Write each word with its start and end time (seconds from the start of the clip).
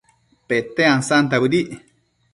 Pete 0.47 0.83
ansanta 0.93 1.41
bëdic 1.43 1.69